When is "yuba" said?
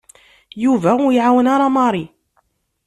0.63-0.91